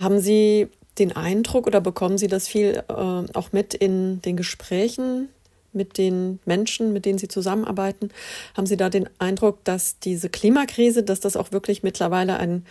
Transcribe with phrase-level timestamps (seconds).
[0.00, 0.68] Haben Sie
[0.98, 5.28] den Eindruck oder bekommen Sie das viel äh, auch mit in den Gesprächen
[5.72, 8.10] mit den Menschen, mit denen Sie zusammenarbeiten?
[8.56, 12.64] Haben Sie da den Eindruck, dass diese Klimakrise, dass das auch wirklich mittlerweile ein,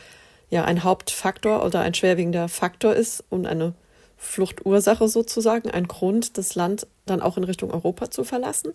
[0.50, 3.74] ja, ein Hauptfaktor oder ein schwerwiegender Faktor ist und eine
[4.18, 8.74] Fluchtursache sozusagen, ein Grund, das Land dann auch in Richtung Europa zu verlassen?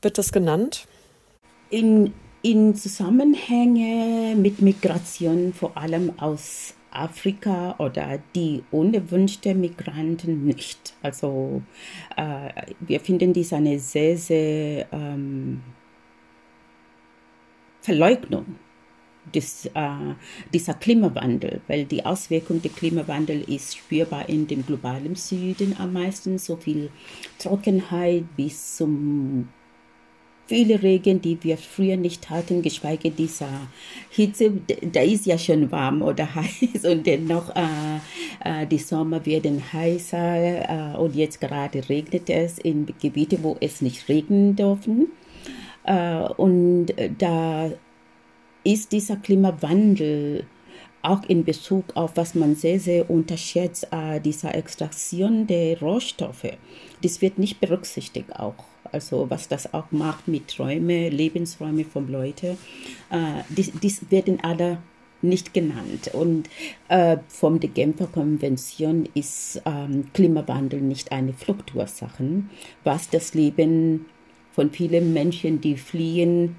[0.00, 0.86] Wird das genannt?
[1.70, 10.94] In, in Zusammenhänge mit Migration, vor allem aus Afrika oder die unerwünschte Migranten nicht.
[11.02, 11.62] Also
[12.16, 15.60] äh, wir finden dies eine sehr, sehr ähm,
[17.80, 18.56] Verleugnung
[19.34, 20.14] des, äh,
[20.52, 26.38] dieser Klimawandel, weil die Auswirkung des Klimawandels ist spürbar in dem globalen Süden am meisten,
[26.38, 26.90] so viel
[27.38, 29.48] Trockenheit bis zum
[30.46, 33.48] viele Regen, die wir früher nicht hatten, geschweige dieser
[34.10, 34.52] Hitze.
[34.92, 40.94] Da ist ja schon warm oder heiß und dennoch äh, äh, die Sommer werden heißer
[40.94, 45.08] äh, und jetzt gerade regnet es in Gebieten, wo es nicht regnen dürfen.
[45.84, 46.86] Äh, und
[47.18, 47.70] da
[48.64, 50.44] ist dieser Klimawandel
[51.06, 56.56] auch in Bezug auf, was man sehr, sehr unterschätzt, äh, dieser Extraktion der Rohstoffe.
[57.02, 58.54] Das wird nicht berücksichtigt auch
[58.92, 62.58] also was das auch macht mit Träumen, Lebensräume von Leuten.
[63.10, 64.78] Äh, dies, dies werden alle
[65.22, 66.10] nicht genannt.
[66.12, 66.48] Und
[66.88, 72.42] äh, von der Genfer Konvention ist ähm, Klimawandel nicht eine Fluchtursache,
[72.84, 74.06] was das Leben
[74.52, 76.56] von vielen Menschen, die fliehen,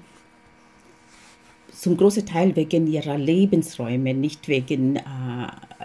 [1.78, 5.02] zum großen Teil wegen ihrer Lebensräume, nicht wegen äh,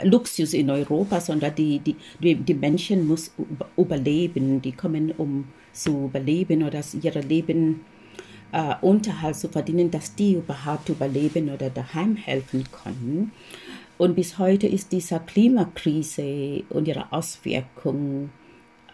[0.03, 3.31] Luxus in Europa, sondern die, die, die Menschen müssen
[3.77, 7.81] überleben, die kommen um zu überleben oder ihre Leben
[8.51, 13.31] äh, Unterhalt zu verdienen, dass die überhaupt überleben oder daheim helfen können.
[13.99, 18.31] Und bis heute ist diese Klimakrise und ihre Auswirkungen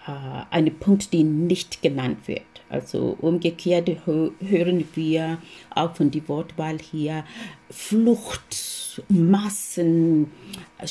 [0.06, 0.12] äh,
[0.52, 2.59] ein Punkt, der nicht genannt wird.
[2.70, 5.40] Also umgekehrt hören wir
[5.74, 7.24] auch von der Wortwahl hier
[7.70, 10.30] Flucht, Massen,
[10.78, 10.86] äh,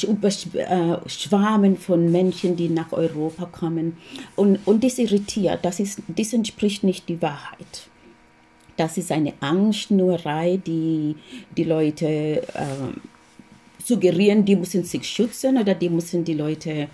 [1.08, 3.96] Schwarmen von Menschen, die nach Europa kommen.
[4.34, 7.88] Und, und das irritiert, das, ist, das entspricht nicht die Wahrheit.
[8.76, 11.16] Das ist eine Angstnurerei, die
[11.56, 12.92] die Leute äh,
[13.84, 16.88] suggerieren, die müssen sich schützen oder die müssen die Leute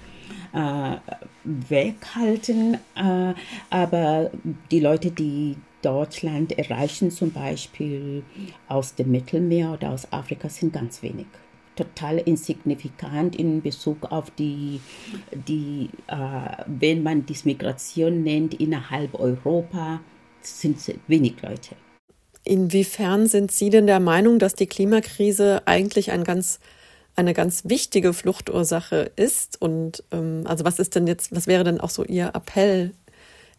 [0.55, 0.97] äh,
[1.45, 2.79] weghalten.
[2.95, 3.35] Äh,
[3.71, 4.31] aber
[4.71, 8.23] die Leute, die Deutschland erreichen, zum Beispiel
[8.69, 11.27] aus dem Mittelmeer oder aus Afrika, sind ganz wenig
[11.77, 14.81] total insignifikant in Bezug auf die,
[15.33, 20.01] die äh, wenn man dies Migration nennt, innerhalb Europa
[20.41, 20.79] sind
[21.09, 21.75] wenig Leute.
[22.45, 26.61] Inwiefern sind Sie denn der Meinung, dass die Klimakrise eigentlich ein ganz
[27.17, 29.61] eine ganz wichtige Fluchtursache ist.
[29.61, 32.93] Und ähm, also was ist denn jetzt, was wäre denn auch so Ihr Appell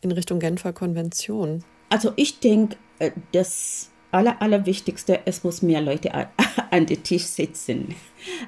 [0.01, 1.63] in Richtung Genfer Konvention?
[1.89, 6.11] Also ich denke, äh, das aller, Allerwichtigste, es muss mehr Leute
[6.71, 7.95] an den Tisch sitzen,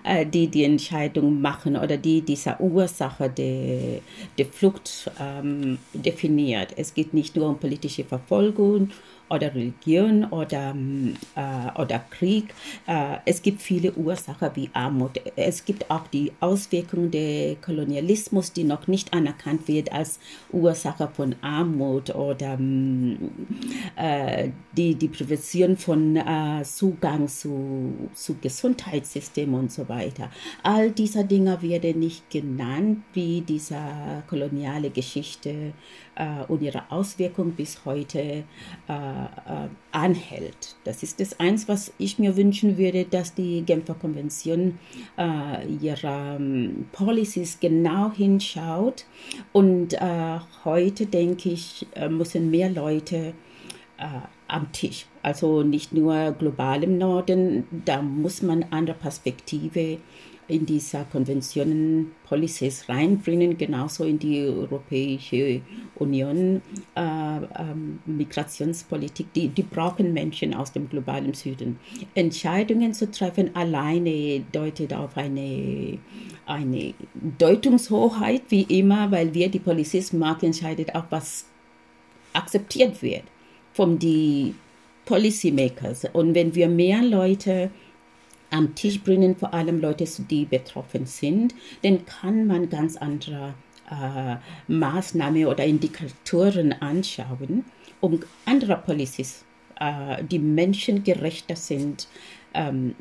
[0.03, 4.01] äh, die die Entscheidung machen oder die diese Ursache der,
[4.38, 6.74] der Flucht ähm, definiert.
[6.78, 8.91] Es geht nicht nur um politische Verfolgung
[9.30, 10.76] oder Religion oder,
[11.36, 12.54] äh, oder Krieg.
[12.86, 15.20] Äh, es gibt viele Ursachen wie Armut.
[15.36, 20.20] Es gibt auch die Auswirkungen des Kolonialismus, die noch nicht anerkannt wird als
[20.52, 22.58] Ursache von Armut oder
[23.96, 30.30] äh, die, die Prävention von äh, Zugang zu, zu Gesundheitssystemen und so weiter.
[30.64, 33.78] All diese Dinge werden nicht genannt, wie diese
[34.30, 35.74] koloniale Geschichte
[36.16, 38.44] äh, und ihre Auswirkung bis heute äh,
[39.92, 40.76] anhält.
[40.84, 44.80] Das ist das eins, was ich mir wünschen würde, dass die Genfer Konvention
[45.18, 49.06] äh, ihre ähm, Policies genau hinschaut.
[49.54, 53.34] Und äh, heute denke ich, äh, müssen mehr Leute
[54.48, 55.08] am Tisch.
[55.24, 59.98] Also nicht nur global im Norden, da muss man andere Perspektive
[60.47, 65.62] in dieser Konventionen Policies reinbringen, genauso in die Europäische
[65.95, 66.62] Union
[66.95, 67.42] äh, äh,
[68.06, 69.33] Migrationspolitik.
[69.33, 71.80] Die, die brauchen Menschen aus dem globalen Süden.
[72.16, 75.98] Entscheidungen zu treffen alleine deutet auf eine,
[76.45, 76.94] eine
[77.38, 81.45] Deutungshoheit, wie immer, weil wir, die Polizisten, entscheidet auch, was
[82.33, 83.24] akzeptiert wird
[83.74, 84.56] von den
[85.06, 86.06] Policymakers.
[86.13, 87.72] Und wenn wir mehr Leute
[88.50, 91.54] am Tisch bringen, vor allem Leute, die betroffen sind,
[91.84, 93.54] dann kann man ganz andere
[93.90, 94.36] äh,
[94.68, 97.66] Maßnahmen oder Indikatoren anschauen,
[98.02, 99.44] um andere Policies,
[99.80, 102.08] äh, die menschengerechter sind,
[102.54, 102.96] ähm,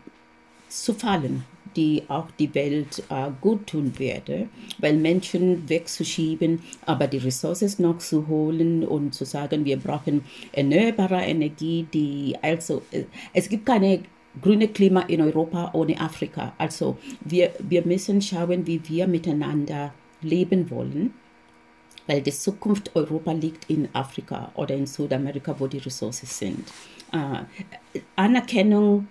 [0.68, 1.44] zu fallen,
[1.76, 4.48] die auch die Welt äh, gut tun werde,
[4.78, 11.22] weil Menschen wegzuschieben, aber die Ressourcen noch zu holen und zu sagen, wir brauchen erneuerbare
[11.22, 14.00] Energie, die also äh, es gibt keine
[14.40, 16.52] grüne Klima in Europa ohne Afrika.
[16.58, 19.92] Also wir, wir müssen schauen, wie wir miteinander
[20.22, 21.14] leben wollen,
[22.06, 26.64] weil die Zukunft Europa liegt in Afrika oder in Südamerika, wo die Ressourcen sind.
[27.12, 29.08] Äh, Anerkennung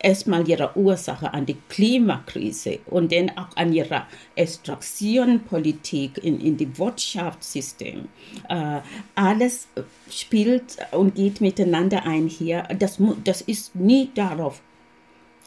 [0.00, 6.78] erstmal ihrer Ursache an die Klimakrise und dann auch an ihrer Extraktionpolitik in, in die
[6.78, 8.08] Wirtschaftssystem.
[8.48, 8.80] Äh,
[9.14, 9.68] alles
[10.10, 12.68] spielt und geht miteinander einher.
[12.78, 14.60] Das, das ist nie darauf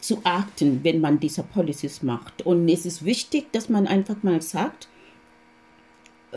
[0.00, 2.42] zu achten, wenn man diese Policies macht.
[2.42, 4.88] Und es ist wichtig, dass man einfach mal sagt,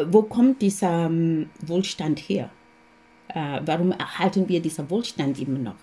[0.05, 2.49] wo kommt dieser um, Wohlstand her?
[3.29, 5.75] Äh, warum erhalten wir diesen Wohlstand immer noch?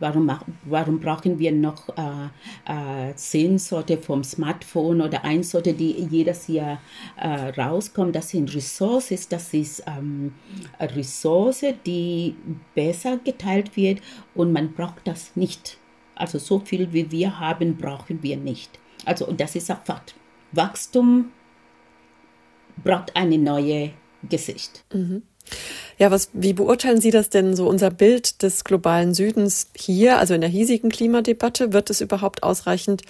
[0.00, 0.30] Warum,
[0.64, 6.48] warum brauchen wir noch äh, äh, zehn Sorte vom Smartphone oder ein Sorte, die jedes
[6.48, 6.80] Jahr
[7.16, 8.16] äh, rauskommt?
[8.16, 10.32] Das sind Ressourcen, das ist ähm,
[10.78, 12.34] eine Ressource, die
[12.74, 14.00] besser geteilt wird
[14.34, 15.76] und man braucht das nicht.
[16.14, 18.78] Also so viel wie wir haben, brauchen wir nicht.
[19.04, 20.14] Also das ist ein Fakt.
[20.52, 21.30] Wachstum
[22.82, 23.92] braucht eine neue
[24.28, 24.84] Gesicht.
[24.92, 25.22] Mhm.
[25.98, 30.34] Ja, was, wie beurteilen Sie das denn so, unser Bild des globalen Südens hier, also
[30.34, 31.72] in der hiesigen Klimadebatte?
[31.72, 33.02] Wird es überhaupt ausreichend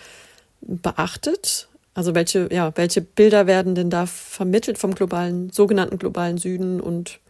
[0.61, 1.69] beachtet?
[1.94, 7.21] Also welche, ja, welche Bilder werden denn da vermittelt vom globalen, sogenannten globalen Süden und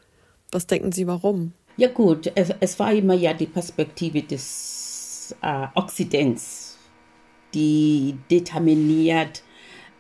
[0.53, 1.53] was denken Sie, warum?
[1.77, 6.77] Ja gut, es, es war immer ja die Perspektive des äh, Okzidents,
[7.55, 9.43] die determiniert,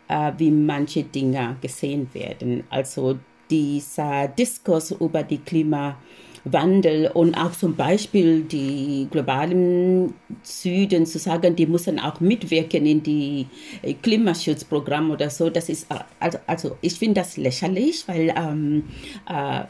[0.08, 2.64] äh, wie manche Dinge gesehen werden.
[2.68, 3.18] Also
[3.50, 11.66] dieser Diskurs über die Klimawandel und auch zum Beispiel die globalen Süden zu sagen, die
[11.66, 13.46] müssen auch mitwirken in die
[13.82, 18.84] äh, Klimaschutzprogramme oder so, das ist, äh, also, also ich finde das lächerlich, weil ähm,
[19.28, 19.64] äh,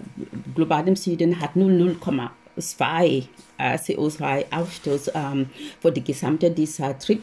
[0.54, 3.24] globalen Süden hat nur 0,2
[3.58, 5.50] äh, CO2-Ausstoß ähm,
[5.80, 7.22] für die gesamte dieser Trip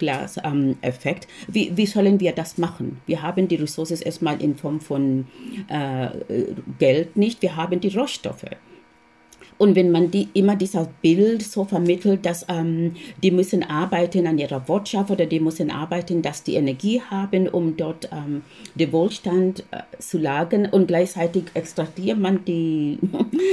[0.00, 1.24] Glas-Effekt.
[1.24, 3.00] Ähm, wie, wie sollen wir das machen?
[3.06, 5.28] Wir haben die Ressourcen erstmal in Form von
[5.68, 6.08] äh,
[6.80, 8.46] Geld nicht, wir haben die Rohstoffe.
[9.60, 14.38] Und wenn man die, immer dieses Bild so vermittelt, dass ähm, die müssen arbeiten an
[14.38, 18.40] ihrer Wirtschaft oder die müssen arbeiten, dass die Energie haben, um dort ähm,
[18.74, 22.98] den Wohlstand äh, zu lagern und gleichzeitig extrahiert man die,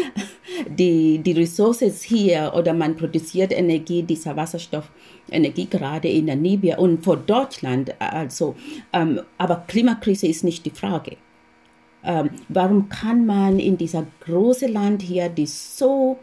[0.69, 7.18] die, die Ressourcen hier oder man produziert Energie, dieser Wasserstoffenergie gerade in Namibia und vor
[7.18, 7.94] Deutschland.
[8.00, 8.56] Also,
[8.94, 11.18] ähm, aber Klimakrise ist nicht die Frage.
[12.07, 16.18] Ähm, warum kann man in dieser großen Land hier, die so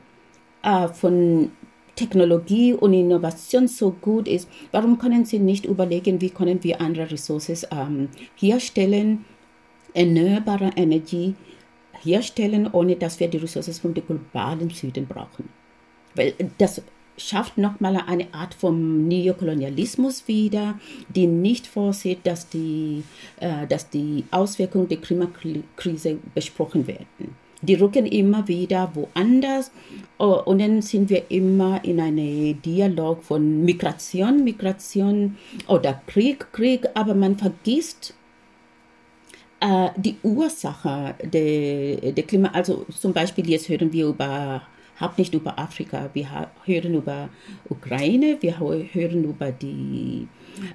[0.63, 1.53] äh, von
[1.95, 7.11] Technologie und Innovation so gut ist, warum können Sie nicht überlegen, wie können wir andere
[7.11, 9.27] Ressourcen ähm, herstellen,
[9.93, 11.35] erneuerbare Energie
[12.03, 15.51] herstellen, ohne dass wir die Ressourcen von dem globalen Süden brauchen?
[16.15, 16.81] Weil das
[17.17, 20.79] schafft nochmal eine Art von Neokolonialismus wieder,
[21.09, 23.05] die nicht vorsieht, dass die,
[23.41, 27.37] äh, dass die Auswirkungen der Klimakrise besprochen werden.
[27.63, 29.71] Die rücken immer wieder woanders
[30.19, 36.87] oh, und dann sind wir immer in einem Dialog von Migration, Migration oder Krieg, Krieg,
[36.93, 38.13] aber man vergisst
[39.61, 42.51] äh, die Ursache der, der Klima.
[42.53, 44.63] Also zum Beispiel jetzt hören wir über
[44.97, 47.29] habe nicht über Afrika, wir hören über
[47.69, 50.29] Ukraine, wir hören über die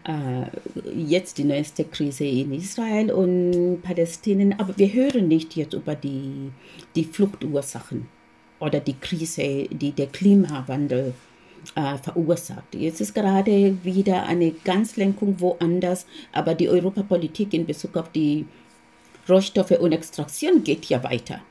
[0.03, 0.45] äh,
[0.93, 6.51] jetzt die neueste Krise in Israel und Palästina, aber wir hören nicht jetzt über die,
[6.95, 8.07] die Fluchtursachen
[8.59, 11.13] oder die Krise, die der Klimawandel
[11.75, 12.75] äh, verursacht.
[12.75, 18.45] Jetzt ist gerade wieder eine Ganzlenkung woanders, aber die Europapolitik in Bezug auf die
[19.27, 21.41] Rohstoffe und Extraktion geht ja weiter.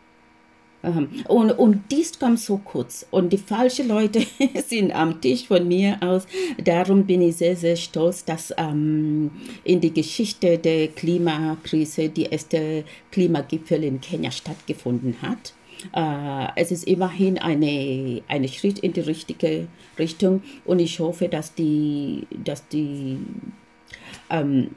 [0.82, 3.06] Ähm, und, und dies kommt so kurz.
[3.10, 4.24] Und die falschen Leute
[4.66, 6.26] sind am Tisch von mir aus.
[6.62, 9.30] Darum bin ich sehr, sehr stolz, dass ähm,
[9.64, 15.52] in der Geschichte der Klimakrise die erste Klimagipfel in Kenia stattgefunden hat.
[15.94, 19.68] Äh, es ist immerhin eine, eine Schritt in die richtige
[19.98, 20.42] Richtung.
[20.64, 23.18] Und ich hoffe, dass die, dass die
[24.30, 24.70] ähm,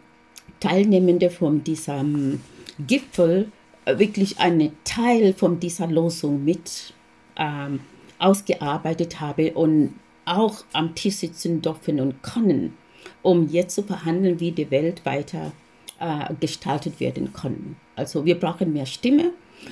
[0.60, 2.42] Teilnehmende von diesem
[2.88, 3.52] Gipfel
[3.86, 6.94] wirklich einen Teil von dieser Losung mit
[7.36, 7.82] ähm,
[8.20, 9.96] ausgearbeitet habe und
[10.26, 12.78] auch am Tisch sitzen dürfen und können,
[13.22, 15.52] um jetzt zu verhandeln, wie die Welt weiter
[16.00, 17.76] äh, gestaltet werden kann.
[17.96, 19.32] Also wir brauchen mehr Stimme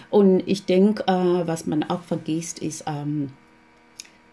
[0.09, 3.31] und ich denke, äh, was man auch vergisst, ist, ähm,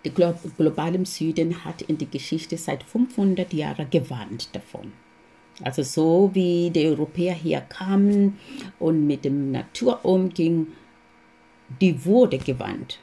[0.04, 4.92] der globale Süden hat in der Geschichte seit 500 Jahren gewarnt davon.
[5.62, 8.38] Also so wie die Europäer hier kamen
[8.78, 10.74] und mit dem Natur umgingen,
[11.80, 12.98] die wurde gewarnt.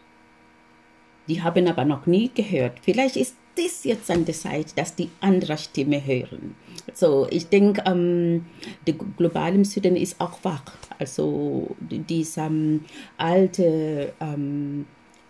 [1.27, 2.79] Die haben aber noch nie gehört.
[2.81, 6.55] Vielleicht ist das jetzt an der Zeit, dass die andere Stimme hören.
[6.93, 8.45] So, ich denke, ähm,
[8.86, 10.63] der globale Süden ist auch wach.
[11.00, 12.81] Also diese ähm,
[13.17, 14.86] alte ähm,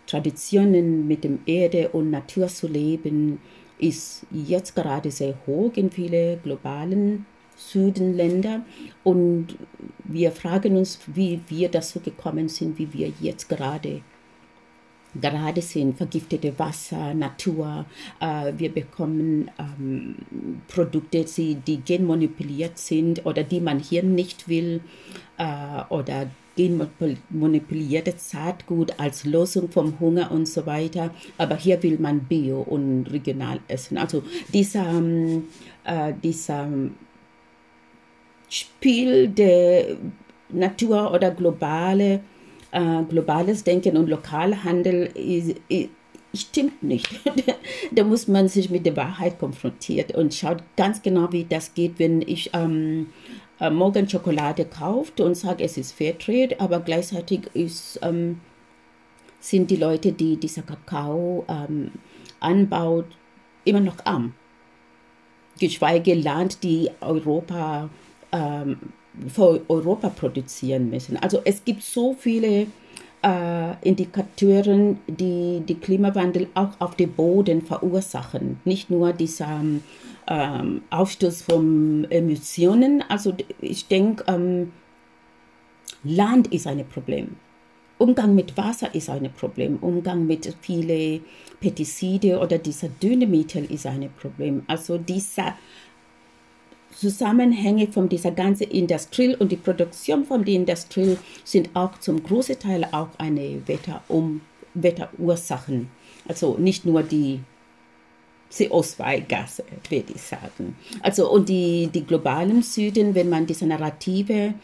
[0.06, 3.40] Traditionen mit dem Erde und Natur zu leben,
[3.78, 7.26] ist jetzt gerade sehr hoch in vielen globalen
[7.56, 8.62] Südenländer
[9.04, 9.56] und
[10.04, 14.02] wir fragen uns, wie wir dazu gekommen sind, wie wir jetzt gerade
[15.20, 17.86] gerade sind, vergiftete Wasser, Natur.
[18.20, 20.16] Äh, wir bekommen ähm,
[20.68, 24.80] Produkte, die, die genmanipuliert sind oder die man hier nicht will
[25.38, 31.10] äh, oder genmanipulierte Saatgut als Lösung vom Hunger und so weiter.
[31.38, 33.98] Aber hier will man Bio und regional essen.
[33.98, 35.44] Also dieser, ähm,
[35.84, 36.68] äh, dieser
[38.48, 39.96] Spiel der
[40.48, 42.20] Natur oder globale,
[42.70, 45.90] äh, globales Denken und Lokalhandel ist, ist,
[46.34, 47.08] stimmt nicht.
[47.92, 51.98] da muss man sich mit der Wahrheit konfrontiert und schaut ganz genau, wie das geht,
[51.98, 53.06] wenn ich ähm,
[53.60, 58.40] äh, morgen Schokolade kauft und sagt, es ist Fairtrade, aber gleichzeitig ist, ähm,
[59.40, 61.92] sind die Leute, die dieser Kakao ähm,
[62.40, 63.06] anbaut,
[63.64, 64.34] immer noch arm.
[65.58, 67.88] Geschweige Land, die Europa
[68.32, 68.78] ähm,
[69.28, 71.16] für Europa produzieren müssen.
[71.16, 72.66] Also es gibt so viele
[73.22, 78.60] äh, Indikatoren, die den Klimawandel auch auf dem Boden verursachen.
[78.64, 79.62] Nicht nur dieser
[80.26, 83.02] ähm, Aufstoß von Emissionen.
[83.08, 84.72] Also ich denke, ähm,
[86.02, 87.36] Land ist ein Problem.
[87.98, 89.78] Umgang mit Wasser ist ein Problem.
[89.80, 91.24] Umgang mit vielen
[91.60, 94.62] Pestizide oder dieser Düngemittel ist ein Problem.
[94.66, 95.54] Also dieser
[96.90, 102.58] Zusammenhänge von dieser ganzen Industrie und die Produktion von der Industrie sind auch zum großen
[102.58, 104.40] Teil auch eine Wetterum
[104.74, 105.88] Wetterursachen.
[106.26, 107.40] Also nicht nur die
[108.54, 110.76] CO2-Gase, würde ich sagen.
[111.02, 114.54] Also und die, die globalen Süden, wenn man diese Narrative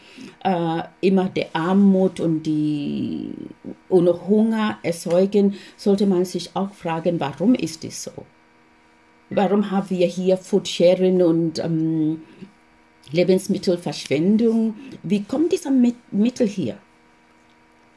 [0.43, 3.33] äh, immer der Armut und die
[3.89, 8.11] und Hunger erzeugen, sollte man sich auch fragen, warum ist das so?
[9.29, 12.21] Warum haben wir hier Foodsharing und ähm,
[13.11, 14.75] Lebensmittelverschwendung?
[15.03, 16.77] Wie kommt dieser Mittel hier?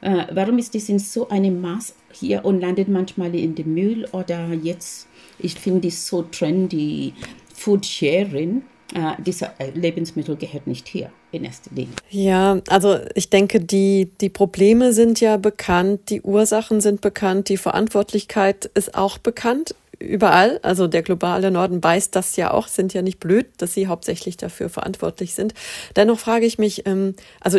[0.00, 4.06] Äh, warum ist das in so einem Maß hier und landet manchmal in dem Müll
[4.12, 7.14] oder jetzt, ich finde es so trendy,
[7.54, 8.62] Foodsharing?
[8.94, 11.94] Äh, dieser äh, Lebensmittel gehört nicht hier in erster Linie.
[12.10, 17.56] Ja, also ich denke, die, die Probleme sind ja bekannt, die Ursachen sind bekannt, die
[17.56, 20.60] Verantwortlichkeit ist auch bekannt überall.
[20.62, 24.36] Also der globale Norden weiß das ja auch, sind ja nicht blöd, dass sie hauptsächlich
[24.36, 25.54] dafür verantwortlich sind.
[25.96, 27.58] Dennoch frage ich mich, ähm, also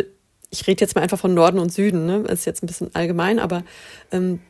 [0.50, 2.24] ich rede jetzt mal einfach von Norden und Süden, ne?
[2.28, 3.64] ist jetzt ein bisschen allgemein, aber
[4.12, 4.40] ähm,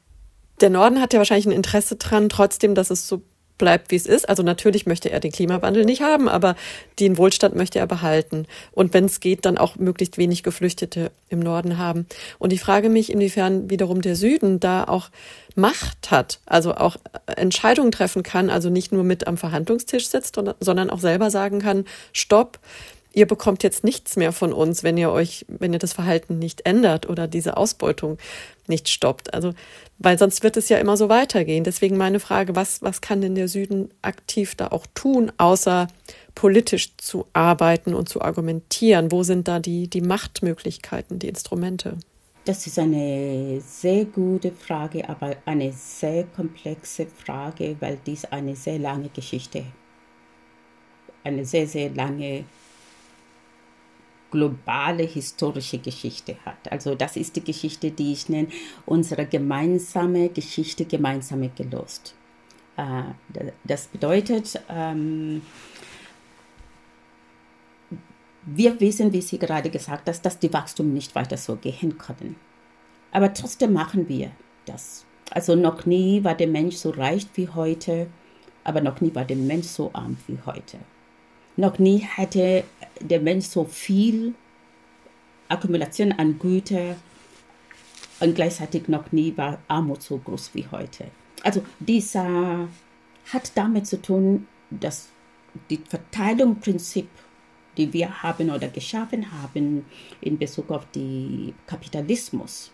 [0.61, 3.23] der Norden hat ja wahrscheinlich ein Interesse dran, trotzdem, dass es so
[3.59, 4.29] bleibt, wie es ist.
[4.29, 6.57] Also natürlich möchte er den Klimawandel nicht haben, aber
[7.01, 8.47] den Wohlstand möchte er behalten.
[8.73, 12.07] Und wenn es geht, dann auch möglichst wenig Geflüchtete im Norden haben.
[12.39, 15.11] Und ich frage mich, inwiefern wiederum der Süden da auch
[15.55, 16.97] Macht hat, also auch
[17.35, 21.87] Entscheidungen treffen kann, also nicht nur mit am Verhandlungstisch sitzt, sondern auch selber sagen kann,
[22.13, 22.59] stopp,
[23.15, 26.67] ihr bekommt jetzt nichts mehr von uns, wenn ihr euch, wenn ihr das Verhalten nicht
[26.67, 28.19] ändert oder diese Ausbeutung
[28.67, 29.33] nicht stoppt.
[29.33, 29.55] Also,
[29.99, 31.65] weil sonst wird es ja immer so weitergehen.
[31.65, 35.89] Deswegen meine Frage, was, was kann denn der Süden aktiv da auch tun, außer
[36.35, 39.11] politisch zu arbeiten und zu argumentieren?
[39.11, 41.97] Wo sind da die, die Machtmöglichkeiten, die Instrumente?
[42.45, 48.79] Das ist eine sehr gute Frage, aber eine sehr komplexe Frage, weil dies eine sehr
[48.79, 49.65] lange Geschichte,
[51.25, 52.45] eine sehr, sehr lange
[54.31, 56.71] globale historische Geschichte hat.
[56.71, 58.49] Also das ist die Geschichte, die ich nenne,
[58.85, 62.15] unsere gemeinsame Geschichte, gemeinsame gelöst.
[62.77, 63.03] Äh,
[63.65, 65.43] das bedeutet, ähm,
[68.45, 72.37] wir wissen, wie Sie gerade gesagt haben, dass die Wachstum nicht weiter so gehen kann.
[73.11, 74.31] Aber trotzdem machen wir
[74.67, 75.05] das.
[75.31, 78.07] Also noch nie war der Mensch so reich wie heute,
[78.63, 80.79] aber noch nie war der Mensch so arm wie heute.
[81.57, 82.65] Noch nie hatte
[83.01, 84.35] der Mensch so viel
[85.49, 86.97] Akkumulation an Güter
[88.21, 91.07] und gleichzeitig noch nie war Armut so groß wie heute.
[91.43, 92.69] Also dieser
[93.33, 95.09] hat damit zu tun, dass
[95.71, 97.09] die Verteilungsprinzip,
[97.77, 99.85] die wir haben oder geschaffen haben
[100.21, 102.73] in Bezug auf den Kapitalismus,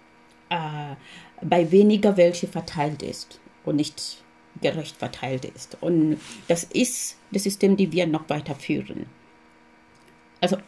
[0.49, 0.95] äh,
[1.43, 4.23] bei weniger welche verteilt ist und nicht
[4.61, 5.77] gerecht verteilt ist.
[5.81, 9.07] Und das ist das System, das wir noch weiterführen.
[10.41, 10.59] Also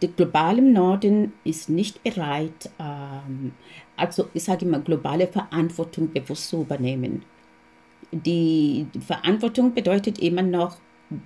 [0.00, 3.52] der globale Norden ist nicht bereit, ähm,
[3.96, 7.22] also ich sage immer, globale Verantwortung bewusst zu übernehmen.
[8.10, 10.76] Die Verantwortung bedeutet immer noch,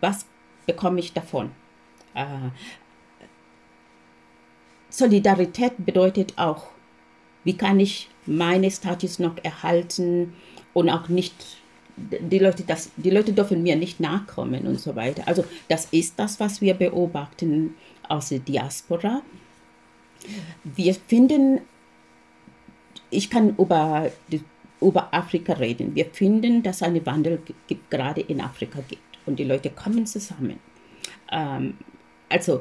[0.00, 0.26] was
[0.66, 1.50] bekomme ich davon?
[2.14, 2.50] Äh,
[4.90, 6.68] Solidarität bedeutet auch,
[7.44, 10.34] wie kann ich meinen Status noch erhalten
[10.74, 11.34] und auch nicht,
[11.98, 15.22] die Leute, das, die Leute dürfen mir nicht nachkommen und so weiter.
[15.26, 17.74] Also das ist das, was wir beobachten
[18.08, 19.22] aus der Diaspora.
[20.64, 21.60] Wir finden,
[23.10, 24.10] ich kann über,
[24.80, 29.38] über Afrika reden, wir finden, dass es einen Wandel gibt, gerade in Afrika gibt und
[29.38, 30.58] die Leute kommen zusammen.
[31.30, 31.74] Ähm,
[32.28, 32.60] also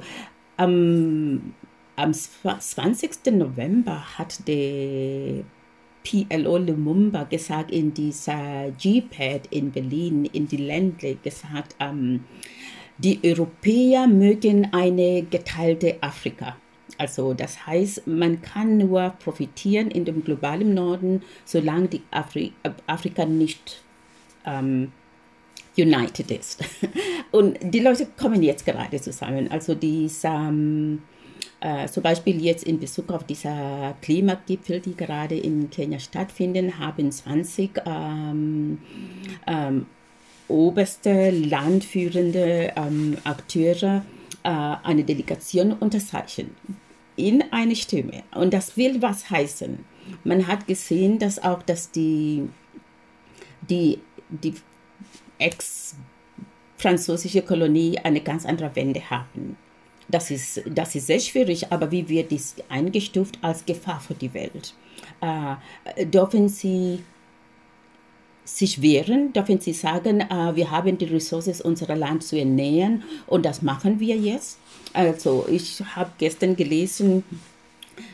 [0.57, 1.53] am,
[1.95, 3.25] am 20.
[3.31, 5.43] November hat der
[6.07, 12.23] PLO Lumumba gesagt in dieser G-Pad in Berlin, in die Ländle gesagt, ähm,
[12.97, 16.55] die Europäer mögen eine geteilte Afrika.
[16.97, 22.53] Also das heißt, man kann nur profitieren in dem globalen Norden, solange die Afri
[22.87, 23.83] Afrika nicht
[24.45, 24.93] ähm,
[25.77, 26.63] united ist.
[27.31, 29.51] Und die Leute kommen jetzt gerade zusammen.
[29.51, 31.03] Also dieser, ähm,
[31.59, 37.11] äh, zum Beispiel jetzt in Bezug auf dieser Klimagipfel, die gerade in Kenia stattfinden, haben
[37.11, 38.79] 20 ähm,
[39.45, 39.85] ähm,
[40.47, 44.03] oberste landführende ähm, Akteure
[44.43, 46.51] äh, eine Delegation unterzeichnen
[47.17, 48.23] in eine Stimme.
[48.33, 49.83] Und das will was heißen.
[50.23, 52.47] Man hat gesehen, dass auch, dass die,
[53.69, 53.99] die,
[54.29, 54.53] die
[55.39, 59.57] ex-französische Kolonie eine ganz andere Wende haben.
[60.09, 64.33] Das ist, das ist sehr schwierig, aber wie wird dies eingestuft als Gefahr für die
[64.33, 64.73] Welt?
[65.21, 67.03] Äh, dürfen sie
[68.45, 73.45] sich wehren, dürfen sie sagen, äh, wir haben die Ressourcen unserer Land zu ernähren und
[73.45, 74.59] das machen wir jetzt.
[74.93, 77.23] Also ich habe gestern gelesen,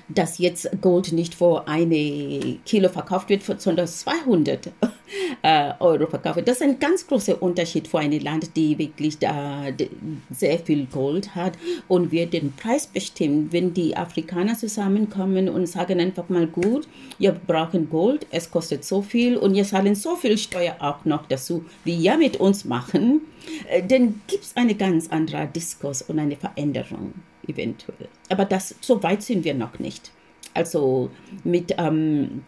[0.08, 4.72] dass jetzt Gold nicht für eine Kilo verkauft wird, sondern 200
[5.42, 6.42] äh, Euro verkauft.
[6.46, 9.66] Das ist ein ganz großer Unterschied für ein Land, die wirklich da
[10.32, 13.50] sehr viel Gold hat und wir den Preis bestimmen.
[13.52, 16.88] Wenn die Afrikaner zusammenkommen und sagen einfach mal gut,
[17.20, 21.28] wir brauchen Gold, es kostet so viel und wir zahlen so viel Steuer auch noch
[21.28, 23.22] dazu, wie ihr mit uns machen,
[23.70, 27.14] äh, dann gibt es einen ganz anderen Diskurs und eine Veränderung
[27.48, 28.08] eventuell.
[28.30, 30.12] Aber das, so weit sind wir noch nicht.
[30.54, 31.10] Also
[31.44, 32.44] mit, ähm,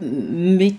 [0.00, 0.76] mit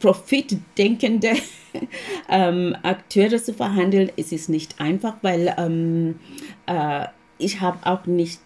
[0.00, 1.34] profitdenkende
[2.28, 6.18] ähm, Akteure zu verhandeln, ist es nicht einfach, weil ähm,
[6.66, 7.06] äh,
[7.38, 8.40] ich habe auch nicht,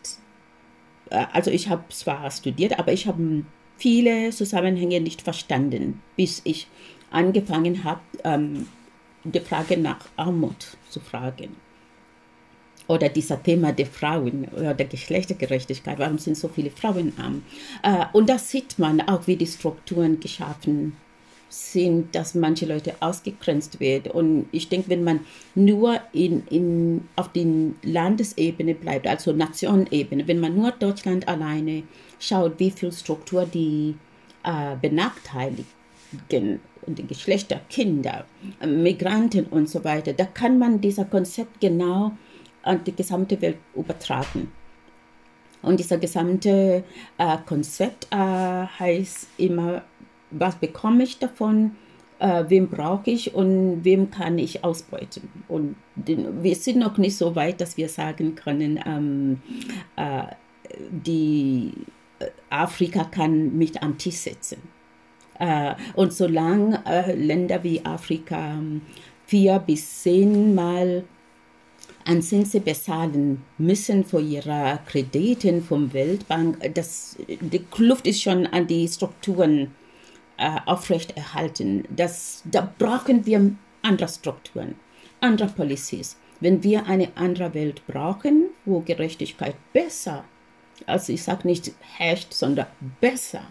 [1.11, 3.45] äh, also ich habe zwar studiert, aber ich habe
[3.77, 6.69] viele Zusammenhänge nicht verstanden, bis ich
[7.11, 8.67] angefangen habe, ähm,
[9.25, 11.57] die Frage nach Armut zu fragen
[12.87, 17.43] oder dieser Thema der Frauen oder der Geschlechtergerechtigkeit, warum sind so viele Frauen arm?
[17.83, 20.97] Äh, und da sieht man auch, wie die Strukturen geschaffen
[21.55, 24.13] sind, dass manche Leute ausgegrenzt werden.
[24.13, 25.21] Und ich denke, wenn man
[25.55, 31.85] nur in, in, auf den Landesebene bleibt, also Nationenebene, wenn man nur Deutschland alleine
[32.19, 33.95] schaut, wie viel Struktur die
[34.43, 38.25] äh, benachteiligen und die Geschlechter, Kinder,
[38.65, 42.13] Migranten und so weiter, da kann man dieser Konzept genau
[42.63, 44.53] an die gesamte Welt übertragen.
[45.63, 46.85] Und dieser gesamte
[47.17, 49.83] äh, Konzept äh, heißt immer,
[50.31, 51.73] was bekomme ich davon,
[52.19, 55.29] äh, wem brauche ich und wem kann ich ausbeuten.
[55.49, 59.43] Und den, wir sind noch nicht so weit, dass wir sagen können, ähm,
[59.97, 60.25] äh,
[60.91, 61.73] die
[62.19, 64.59] äh, Afrika kann mich am Tisch setzen.
[65.39, 66.83] Äh, und solange
[67.17, 68.83] Länder wie Afrika ähm,
[69.27, 71.05] vier bis zehnmal
[72.07, 76.59] an Zinsen bezahlen müssen für ihre Kredite vom Weltbank.
[76.75, 79.73] Das, die Kluft ist schon an die Strukturen
[80.37, 81.85] äh, aufrechterhalten.
[81.95, 84.75] Das, da brauchen wir andere Strukturen,
[85.21, 86.17] andere Policies.
[86.41, 90.25] Wenn wir eine andere Welt brauchen, wo Gerechtigkeit besser,
[90.87, 92.67] also ich sage nicht herrscht, sondern
[93.01, 93.43] besser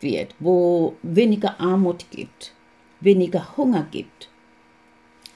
[0.00, 2.52] wird, wo weniger Armut gibt,
[3.00, 4.28] weniger Hunger gibt,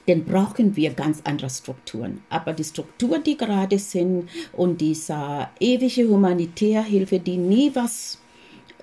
[0.07, 2.21] dann brauchen wir ganz andere Strukturen.
[2.29, 8.19] Aber die Strukturen, die gerade sind und diese ewige humanitäre Hilfe, die nie was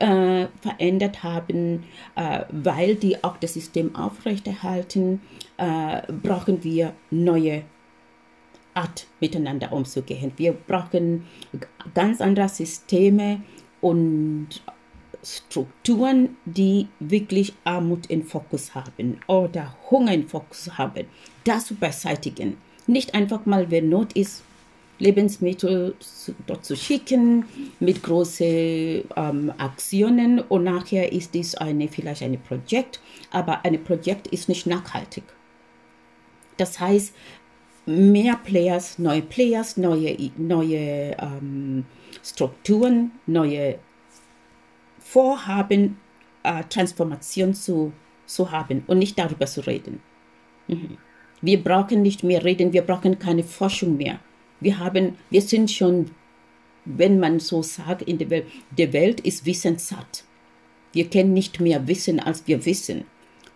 [0.03, 1.85] äh, verändert haben,
[2.17, 5.23] äh, weil die auch das System aufrechterhalten,
[5.59, 7.63] äh, brauchen wir neue
[8.75, 10.33] Art miteinander umzugehen.
[10.37, 11.25] Wir brauchen
[11.95, 13.43] ganz andere Systeme
[13.81, 14.49] und
[15.23, 21.07] Strukturen, die wirklich Armut im Fokus haben oder Hunger im Fokus haben,
[21.45, 22.57] das zu beseitigen.
[22.89, 24.43] Nicht einfach mal, wenn Not ist,
[25.03, 25.95] Lebensmittel
[26.47, 27.45] dort zu schicken
[27.81, 34.29] mit großen ähm, Aktionen und nachher ist dies eine, vielleicht ein Projekt, aber ein Projekt
[34.29, 35.25] ist nicht nachhaltig.
[36.57, 37.15] Das heißt,
[37.87, 41.85] mehr Players, neue Players, neue, neue ähm,
[42.23, 43.79] Strukturen, neue
[45.01, 45.99] Vorhaben,
[46.45, 47.93] äh, Transformation zu,
[48.27, 50.01] zu haben und nicht darüber zu reden.
[50.69, 50.97] Mhm.
[51.41, 54.21] Wir brauchen nicht mehr reden, wir brauchen keine Forschung mehr.
[54.63, 56.11] Wir, haben, wir sind schon,
[56.85, 58.47] wenn man so sagt, in der Welt,
[58.77, 60.25] die Welt ist wissenssatt.
[60.93, 63.05] Wir können nicht mehr wissen, als wir wissen.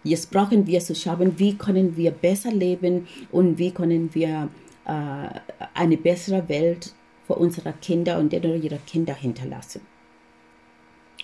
[0.05, 4.49] Jetzt brauchen wir zu schauen, wie können wir besser leben und wie können wir
[4.85, 5.29] äh,
[5.75, 6.95] eine bessere Welt
[7.27, 9.81] für unsere Kinder und ihre Kinder hinterlassen.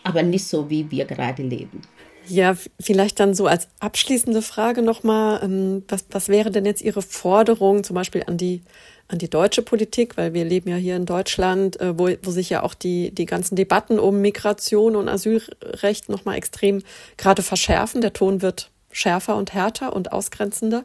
[0.03, 1.81] Aber nicht so, wie wir gerade leben.
[2.29, 7.03] Ja, vielleicht dann so als abschließende Frage nochmal, ähm, was, was wäre denn jetzt Ihre
[7.03, 8.63] Forderung zum Beispiel an die,
[9.09, 12.49] an die deutsche Politik, weil wir leben ja hier in Deutschland, äh, wo, wo sich
[12.51, 16.83] ja auch die, die ganzen Debatten um Migration und Asylrecht nochmal extrem
[17.17, 18.01] gerade verschärfen.
[18.01, 20.85] Der Ton wird schärfer und härter und ausgrenzender.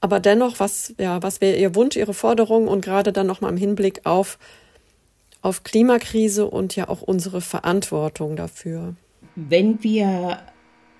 [0.00, 3.56] Aber dennoch, was, ja, was wäre Ihr Wunsch, Ihre Forderung und gerade dann nochmal im
[3.56, 4.38] Hinblick auf,
[5.42, 8.94] auf Klimakrise und ja auch unsere Verantwortung dafür?
[9.34, 10.38] Wenn wir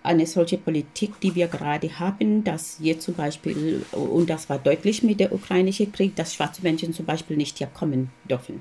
[0.03, 5.03] eine solche Politik, die wir gerade haben, dass jetzt zum Beispiel, und das war deutlich
[5.03, 8.61] mit der ukrainischen Krieg, dass schwarze Menschen zum Beispiel nicht hier kommen dürfen.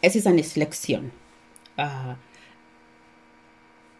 [0.00, 1.10] Es ist eine Selektion.
[1.76, 2.14] Äh,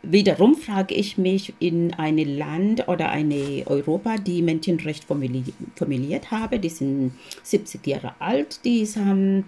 [0.02, 6.70] wiederum frage ich mich in einem Land oder eine Europa, die Menschenrecht formuliert habe, die
[6.70, 9.44] sind 70 Jahre alt, die haben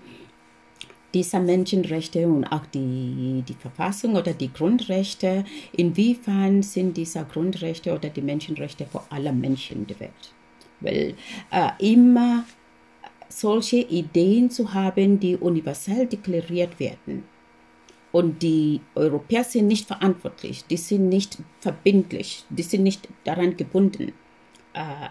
[1.14, 8.08] dieser Menschenrechte und auch die, die Verfassung oder die Grundrechte, inwiefern sind diese Grundrechte oder
[8.08, 10.34] die Menschenrechte für alle Menschen der Welt?
[10.80, 11.14] Weil
[11.50, 12.44] äh, immer
[13.28, 17.24] solche Ideen zu haben, die universell deklariert werden.
[18.10, 24.12] Und die Europäer sind nicht verantwortlich, die sind nicht verbindlich, die sind nicht daran gebunden.
[24.74, 25.08] Äh,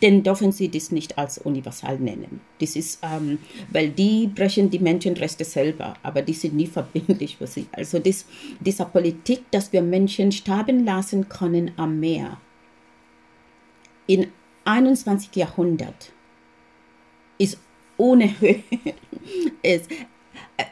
[0.00, 2.40] dann dürfen sie das nicht als universal nennen.
[2.60, 3.38] Das ist, ähm,
[3.70, 7.66] weil die brechen die Menschenrechte selber, aber die sind nie verbindlich für sie.
[7.72, 8.26] Also das,
[8.60, 12.38] dieser Politik, dass wir Menschen sterben lassen können am Meer,
[14.06, 14.28] in
[14.64, 15.34] 21.
[15.36, 16.12] Jahrhundert
[17.38, 17.58] ist
[17.96, 18.34] ohne
[19.62, 19.82] es,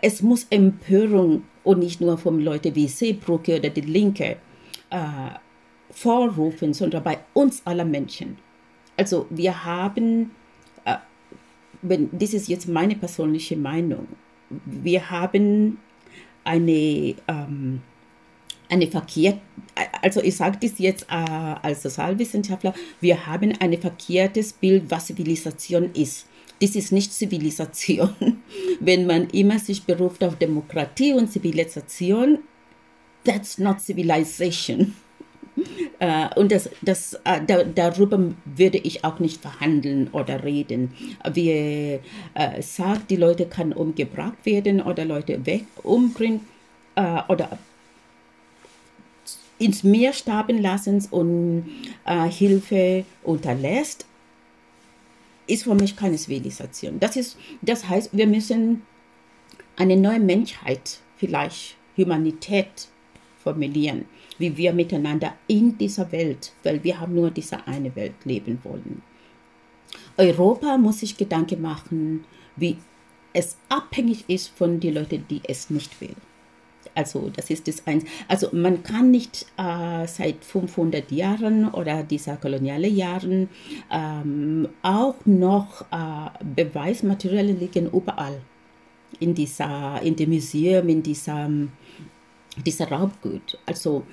[0.02, 4.36] es muss Empörung und nicht nur von Leuten wie Seebrücke oder die Linke
[4.90, 5.06] äh,
[5.90, 8.38] vorrufen, sondern bei uns aller Menschen
[9.00, 10.30] also wir haben,
[10.84, 10.96] äh,
[11.80, 14.06] wenn, das ist jetzt meine persönliche Meinung,
[14.66, 15.78] wir haben
[16.44, 17.80] eine, ähm,
[18.68, 19.38] eine verkehrt,
[20.02, 25.94] also ich sage das jetzt äh, als Sozialwissenschaftler, wir haben ein verkehrtes Bild, was Zivilisation
[25.94, 26.26] ist.
[26.60, 28.10] Das ist nicht Zivilisation.
[28.80, 32.40] Wenn man immer sich beruft auf Demokratie und Zivilisation,
[33.24, 34.94] that's not civilization.
[35.98, 40.92] Äh, und das, das, äh, da, darüber würde ich auch nicht verhandeln oder reden.
[41.32, 42.00] Wir
[42.34, 46.40] äh, sagen, die Leute können umgebracht werden oder Leute weg umbringen
[46.94, 47.58] äh, oder
[49.58, 51.66] ins Meer sterben lassen und
[52.30, 54.06] Hilfe unterlässt,
[55.46, 56.98] ist für mich keine Zivilisation.
[56.98, 58.80] Das, ist, das heißt, wir müssen
[59.76, 62.88] eine neue Menschheit, vielleicht Humanität
[63.44, 64.06] formulieren
[64.40, 69.02] wie wir miteinander in dieser Welt, weil wir haben nur diese eine Welt leben wollen.
[70.16, 72.24] Europa muss sich Gedanken machen,
[72.56, 72.76] wie
[73.32, 76.16] es abhängig ist von den Leuten, die es nicht will.
[76.94, 78.04] Also das ist das eins.
[78.26, 83.48] Also man kann nicht äh, seit 500 Jahren oder dieser kolonialen Jahren
[83.90, 88.40] ähm, auch noch äh, Beweismaterialien liegen überall
[89.20, 91.48] in dieser, in dem Museum, in dieser
[92.56, 93.58] dieser Raubgut.
[93.66, 94.06] Also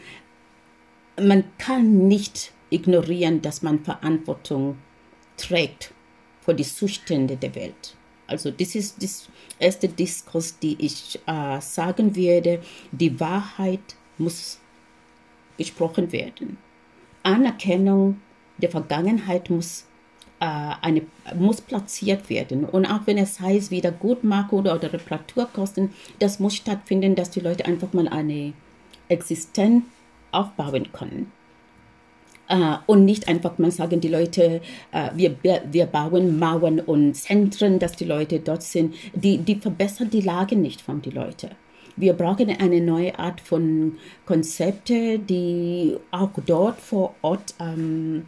[1.19, 4.77] man kann nicht ignorieren, dass man Verantwortung
[5.37, 5.93] trägt
[6.41, 7.95] für die Zustände der Welt.
[8.27, 12.61] Also das ist das erste Diskurs, die ich äh, sagen werde.
[12.91, 14.59] Die Wahrheit muss
[15.57, 16.57] gesprochen werden.
[17.23, 18.21] Anerkennung
[18.57, 19.85] der Vergangenheit muss
[20.39, 21.01] eine,
[21.35, 22.65] muss platziert werden.
[22.65, 27.65] Und auch wenn es heißt Wiedergutmachung oder, oder Reparaturkosten, das muss stattfinden, dass die Leute
[27.65, 28.53] einfach mal eine
[29.09, 29.83] Existenz
[30.31, 31.31] aufbauen können.
[32.49, 34.61] Uh, und nicht einfach mal sagen, die Leute,
[34.93, 35.35] uh, wir,
[35.69, 38.95] wir bauen Mauern und Zentren, dass die Leute dort sind.
[39.13, 41.49] Die, die verbessern die Lage nicht von den Leuten.
[41.97, 48.25] Wir brauchen eine neue Art von Konzepte, die auch dort vor Ort ähm,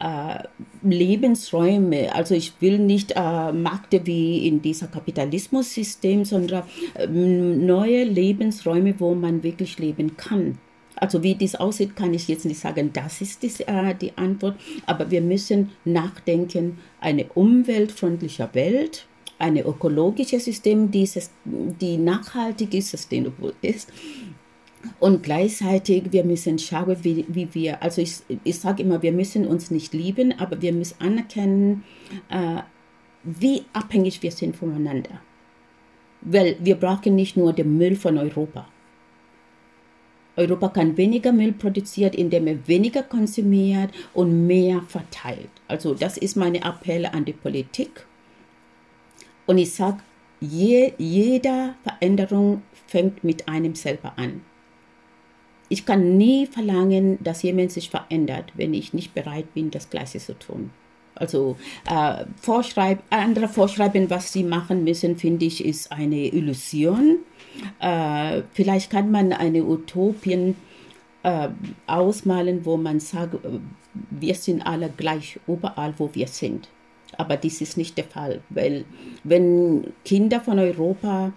[0.00, 0.42] äh,
[0.82, 8.94] Lebensräume, also ich will nicht äh, Märkte wie in dieser Kapitalismus-System, sondern äh, neue Lebensräume,
[8.98, 10.58] wo man wirklich leben kann.
[10.96, 14.56] Also wie dies aussieht, kann ich jetzt nicht sagen, das ist die, äh, die Antwort,
[14.86, 19.06] aber wir müssen nachdenken, eine umweltfreundliche Welt,
[19.40, 23.92] ein ökologisches System, dieses, die nachhaltig ist, sustainable ist.
[24.98, 29.46] Und gleichzeitig, wir müssen schauen, wie, wie wir, also ich, ich sage immer, wir müssen
[29.46, 31.84] uns nicht lieben, aber wir müssen anerkennen,
[32.30, 32.62] äh,
[33.22, 35.20] wie abhängig wir sind voneinander.
[36.22, 38.68] Weil wir brauchen nicht nur den Müll von Europa.
[40.36, 45.50] Europa kann weniger Müll produzieren, indem er weniger konsumiert und mehr verteilt.
[45.68, 48.06] Also das ist meine Appell an die Politik.
[49.50, 49.98] Und ich sage,
[50.38, 54.42] je, jede Veränderung fängt mit einem selber an.
[55.68, 60.20] Ich kann nie verlangen, dass jemand sich verändert, wenn ich nicht bereit bin, das Gleiche
[60.20, 60.70] zu tun.
[61.16, 61.56] Also
[61.90, 67.16] äh, vorschreib, andere vorschreiben, was sie machen müssen, finde ich, ist eine Illusion.
[67.80, 70.54] Äh, vielleicht kann man eine Utopien
[71.24, 71.48] äh,
[71.88, 73.58] ausmalen, wo man sagt, äh,
[74.10, 76.68] wir sind alle gleich überall, wo wir sind.
[77.16, 78.84] Aber dies ist nicht der Fall, weil
[79.24, 81.32] wenn Kinder von Europa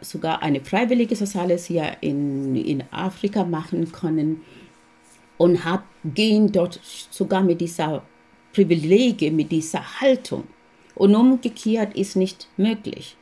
[0.00, 4.42] sogar eine freiwillige Soziales hier in, in Afrika machen können
[5.38, 6.80] und hab, gehen dort
[7.10, 8.02] sogar mit dieser
[8.52, 10.44] Privilegie, mit dieser Haltung.
[10.94, 13.16] Und umgekehrt ist nicht möglich.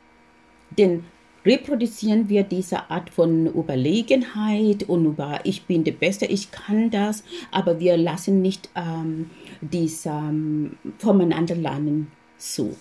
[0.77, 1.05] Denn
[1.45, 7.23] reproduzieren wir diese Art von Überlegenheit und über ich bin der Beste, ich kann das,
[7.51, 9.29] aber wir lassen nicht ähm,
[9.71, 12.75] dies ähm, voneinander lernen zu.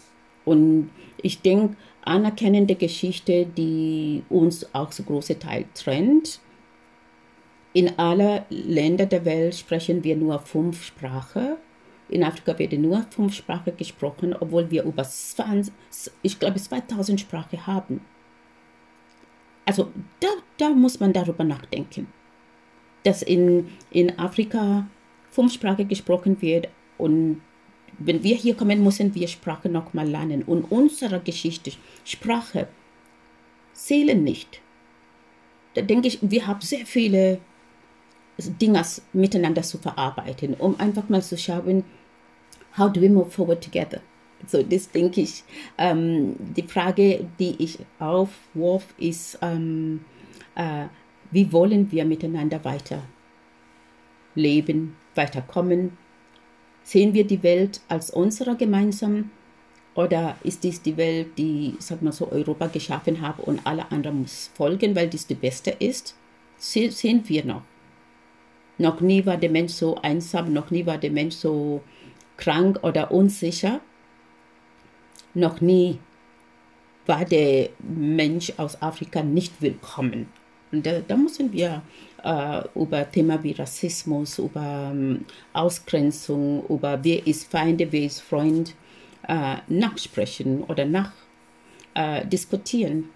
[0.44, 0.90] Und
[1.22, 6.40] ich denke, anerkennende Geschichte, die uns auch so große Teil trennt.
[7.72, 11.56] In aller Länder der Welt sprechen wir nur fünf Sprachen.
[12.08, 15.72] In Afrika wird nur fünf Sprachen gesprochen, obwohl wir über 20,
[16.22, 18.00] ich glaube 2000 Sprachen haben.
[19.64, 19.88] Also
[20.20, 22.08] da, da muss man darüber nachdenken,
[23.04, 24.86] dass in, in Afrika
[25.32, 26.68] fünf Sprachen gesprochen wird
[26.98, 27.40] und
[27.98, 30.42] wenn wir hier kommen, müssen wir Sprache nochmal lernen.
[30.42, 31.72] Und unsere Geschichte,
[32.04, 32.68] Sprache,
[33.72, 34.60] zählen nicht.
[35.74, 37.40] Da denke ich, wir haben sehr viele
[38.38, 41.84] Dinge miteinander zu verarbeiten, um einfach mal zu schauen,
[42.76, 44.00] how do we move forward together?
[44.46, 45.44] So, das denke ich.
[45.78, 50.04] Ähm, die Frage, die ich aufwurf, ist, ähm,
[50.54, 50.86] äh,
[51.30, 53.02] wie wollen wir miteinander weiter
[54.34, 55.96] leben, weiterkommen,
[56.84, 59.30] Sehen wir die Welt als unsere gemeinsam
[59.94, 64.22] oder ist dies die Welt, die, sag mal so, Europa geschaffen hat und alle anderen
[64.22, 66.16] muss folgen, weil dies die beste ist?
[66.58, 67.62] Sehen wir noch.
[68.78, 71.82] Noch nie war der Mensch so einsam, noch nie war der Mensch so
[72.36, 73.80] krank oder unsicher.
[75.34, 75.98] Noch nie
[77.06, 80.26] war der Mensch aus Afrika nicht willkommen.
[80.72, 81.82] Und da, da müssen wir
[82.22, 88.74] äh, über Themen wie Rassismus, über ähm, Ausgrenzung, über wer ist Feinde, wer ist Freund
[89.28, 91.12] äh, nachsprechen oder nach
[91.94, 93.10] äh, diskutieren.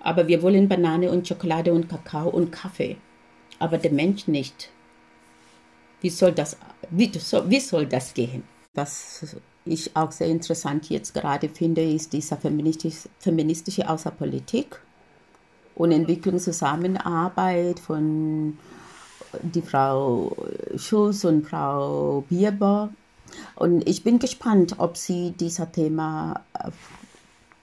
[0.00, 2.96] Aber wir wollen Banane und Schokolade und Kakao und Kaffee,
[3.58, 4.70] aber der Mensch nicht.
[6.00, 6.56] Wie soll das,
[6.90, 8.44] wie, wie soll das gehen?
[8.74, 14.80] Was ich auch sehr interessant jetzt gerade finde, ist diese feministisch, feministische Außerpolitik
[15.78, 18.58] und Entwicklungszusammenarbeit von
[19.42, 20.36] die Frau
[20.76, 22.90] Schulz und Frau Bierber.
[23.54, 26.70] Und ich bin gespannt, ob sie dieser Thema äh,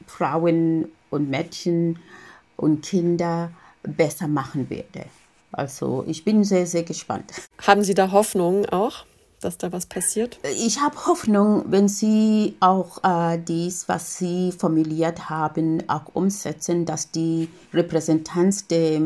[0.08, 1.99] Frauen und Mädchen
[2.56, 3.51] und Kinder
[3.84, 5.06] besser machen werde.
[5.51, 7.34] Also ich bin sehr, sehr gespannt.
[7.62, 9.06] Haben Sie da Hoffnung auch?
[9.41, 10.39] Dass da was passiert?
[10.58, 17.12] Ich habe Hoffnung, wenn Sie auch äh, dies, was Sie formuliert haben, auch umsetzen, dass
[17.12, 19.02] die Repräsentanz der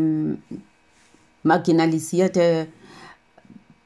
[1.44, 2.68] marginalisierten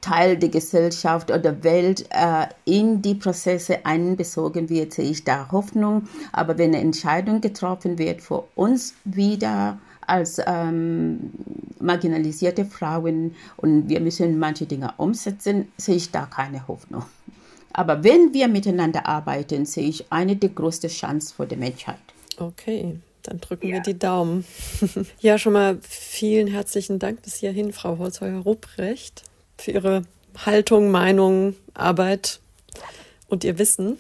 [0.04, 6.10] Teil der Gesellschaft oder Welt äh, in die Prozesse einbezogen wird, sehe ich da Hoffnung.
[6.34, 11.32] Aber wenn eine Entscheidung getroffen wird für uns wieder als ähm,
[11.80, 17.04] marginalisierte Frauen und wir müssen manche Dinge umsetzen, sehe ich da keine Hoffnung.
[17.74, 21.98] Aber wenn wir miteinander arbeiten, sehe ich eine der größten Chancen für die Menschheit.
[22.38, 23.74] Okay, dann drücken ja.
[23.76, 24.46] wir die Daumen.
[25.20, 29.24] ja, schon mal vielen herzlichen Dank bis hierhin, Frau Holzheuer-Ruprecht,
[29.58, 30.04] für Ihre
[30.46, 32.40] Haltung, Meinung, Arbeit
[33.28, 33.98] und Ihr Wissen.